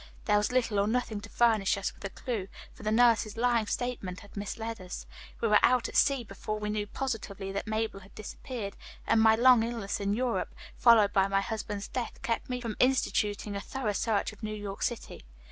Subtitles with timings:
[0.25, 3.67] There was little or nothing to furnish us with a clue, for the nurse's lying
[3.67, 5.05] statement had misled us;
[5.41, 8.75] we were out at sea before we knew positively that Mabel had disappeared,
[9.05, 13.55] and my long illness in Europe, followed by my husband's death kept me from instituting
[13.55, 15.23] a thorough search of New York City.